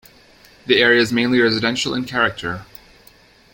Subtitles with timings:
[0.65, 2.65] The area is mainly residential in character.